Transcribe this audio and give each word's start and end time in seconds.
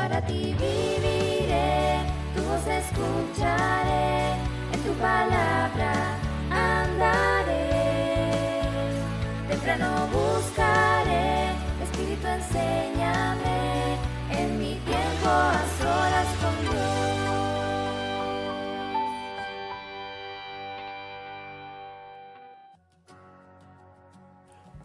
para 0.00 0.18
ti 0.22 0.54
viviré, 0.58 2.00
tu 2.34 2.40
voz 2.48 2.66
escucharé, 2.80 4.32
en 4.72 4.80
tu 4.86 4.92
palabra 5.08 5.92
andaré. 6.50 7.66
Temprano 9.48 9.90
buscaré, 10.14 11.28
Espíritu 11.84 12.26
enséñame, 12.38 13.49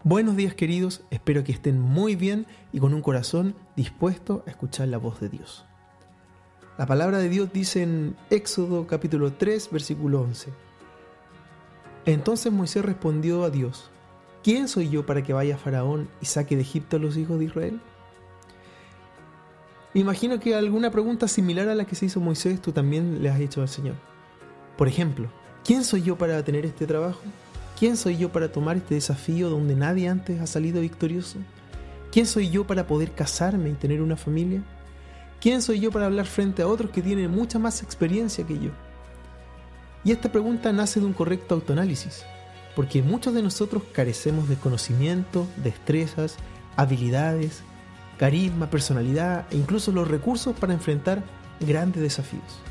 Buenos 0.08 0.36
días 0.36 0.54
queridos, 0.54 1.02
espero 1.10 1.44
que 1.44 1.52
estén 1.52 1.82
muy 1.82 2.16
bien 2.16 2.46
y 2.72 2.80
con 2.80 2.94
un 2.94 3.02
corazón 3.02 3.55
dispuesto 3.76 4.44
a 4.46 4.52
escuchar 4.52 4.88
la 4.88 5.00
voz 5.00 5.20
de 5.20 5.30
Dios. 5.30 5.66
La 6.78 6.86
palabra 6.86 7.18
de 7.18 7.28
Dios 7.28 7.52
dice 7.52 7.81
en 7.81 8.16
Éxodo 8.30 8.86
capítulo 8.86 9.34
3 9.34 9.72
versículo 9.72 10.22
11. 10.22 10.54
Entonces 12.05 12.54
Moisés 12.54 12.86
respondió 12.86 13.45
a 13.45 13.50
Dios, 13.50 13.90
¿quién 14.44 14.68
soy 14.68 14.91
yo 14.91 15.08
para 15.08 15.23
que 15.23 15.34
vaya 15.34 15.55
a 15.55 15.58
Faraón 15.58 16.08
y 16.22 16.28
saque 16.28 16.56
de 16.56 16.62
Egipto 16.62 16.98
a 16.98 17.00
los 17.00 17.17
hijos 17.17 17.40
de 17.40 17.45
Israel? 17.45 17.81
Imagino 19.95 20.40
que 20.40 20.53
alguna 20.53 20.92
pregunta 20.92 21.28
similar 21.28 21.67
a 21.67 21.73
la 21.73 21.86
que 21.86 21.95
se 21.95 22.06
hizo 22.06 22.20
Moisés 22.20 22.62
tú 22.62 22.72
también 22.72 23.23
le 23.23 23.30
has 23.31 23.40
hecho 23.40 23.64
al 23.64 23.70
Señor. 23.70 23.95
Por 24.78 24.88
ejemplo, 24.88 25.30
¿quién 25.64 25.84
soy 25.84 26.03
yo 26.03 26.16
para 26.16 26.44
tener 26.44 26.64
este 26.64 26.86
trabajo? 26.86 27.22
¿Quién 27.78 27.98
soy 27.98 28.16
yo 28.16 28.32
para 28.32 28.52
tomar 28.52 28.78
este 28.78 28.96
desafío 28.96 29.50
donde 29.50 29.76
nadie 29.76 30.08
antes 30.08 30.40
ha 30.40 30.48
salido 30.48 30.80
victorioso? 30.80 31.40
¿Quién 32.10 32.26
soy 32.26 32.50
yo 32.50 32.66
para 32.66 32.88
poder 32.88 33.12
casarme 33.12 33.70
y 33.70 33.74
tener 33.74 34.02
una 34.02 34.16
familia? 34.16 34.64
¿Quién 35.42 35.62
soy 35.62 35.82
yo 35.82 35.92
para 35.92 36.06
hablar 36.06 36.26
frente 36.26 36.62
a 36.62 36.67
otros 36.67 36.92
que 36.92 37.02
tienen 37.02 37.30
mucha 37.30 37.59
más 37.59 37.84
experiencia 37.84 38.48
que 38.48 38.58
yo? 38.58 38.72
Y 40.06 40.12
esta 40.14 40.32
pregunta 40.32 40.72
nace 40.72 41.02
de 41.02 41.06
un 41.06 41.12
correcto 41.12 41.56
autoanálisis, 41.56 42.23
porque 42.78 43.04
muchos 43.04 43.34
de 43.34 43.42
nosotros 43.42 43.84
carecemos 43.92 44.48
de 44.48 44.56
conocimiento, 44.56 45.45
destrezas, 45.58 46.38
habilidades, 46.78 47.62
carisma, 48.17 48.70
personalidad 48.70 49.48
e 49.52 49.58
incluso 49.58 49.92
los 49.92 50.08
recursos 50.08 50.56
para 50.56 50.73
enfrentar 50.73 51.23
grandes 51.60 52.02
desafíos. 52.02 52.62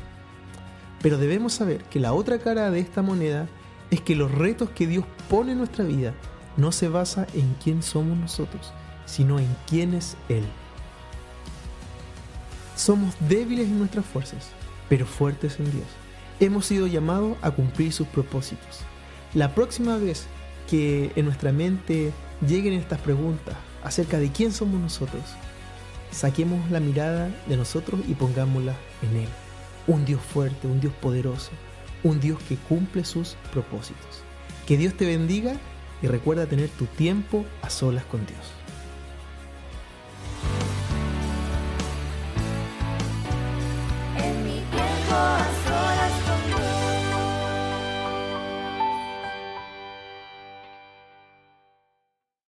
Pero 1.03 1.19
debemos 1.19 1.53
saber 1.53 1.83
que 1.83 1.99
la 1.99 2.13
otra 2.13 2.39
cara 2.39 2.71
de 2.71 2.79
esta 2.79 3.03
moneda 3.03 3.47
es 3.91 4.01
que 4.01 4.15
los 4.15 4.31
retos 4.31 4.69
que 4.69 4.87
Dios 4.87 5.05
pone 5.29 5.53
en 5.53 5.59
nuestra 5.59 5.83
vida 5.85 6.13
no 6.57 6.71
se 6.71 6.87
basa 6.87 7.27
en 7.33 7.55
quién 7.63 7.83
somos 7.83 8.17
nosotros, 8.17 8.71
sino 9.05 9.39
en 9.39 9.47
quién 9.67 9.93
es 9.93 10.17
Él. 10.29 10.45
Somos 12.75 13.15
débiles 13.27 13.67
en 13.67 13.79
nuestras 13.79 14.05
fuerzas, 14.05 14.49
pero 14.89 15.05
fuertes 15.05 15.59
en 15.59 15.71
Dios. 15.71 15.87
Hemos 16.39 16.65
sido 16.65 16.87
llamados 16.87 17.37
a 17.41 17.51
cumplir 17.51 17.93
sus 17.93 18.07
propósitos. 18.07 18.81
La 19.33 19.53
próxima 19.53 19.97
vez 19.97 20.27
que 20.69 21.11
en 21.15 21.25
nuestra 21.25 21.51
mente 21.51 22.11
lleguen 22.45 22.73
estas 22.73 22.99
preguntas 22.99 23.55
acerca 23.83 24.17
de 24.17 24.31
quién 24.31 24.51
somos 24.51 24.79
nosotros, 24.81 25.23
saquemos 26.11 26.69
la 26.71 26.79
mirada 26.79 27.29
de 27.47 27.57
nosotros 27.57 28.01
y 28.07 28.13
pongámosla 28.13 28.75
en 29.01 29.21
Él. 29.21 29.29
Un 29.87 30.05
Dios 30.05 30.21
fuerte, 30.21 30.67
un 30.67 30.79
Dios 30.79 30.93
poderoso, 31.01 31.51
un 32.05 32.19
Dios 32.19 32.39
que 32.47 32.55
cumple 32.55 33.03
sus 33.03 33.35
propósitos. 33.51 34.21
Que 34.67 34.77
Dios 34.77 34.93
te 34.93 35.05
bendiga 35.05 35.55
y 36.03 36.07
recuerda 36.07 36.45
tener 36.45 36.69
tu 36.69 36.85
tiempo 36.85 37.45
a 37.63 37.69
solas 37.71 38.05
con 38.05 38.25
Dios. 38.27 38.64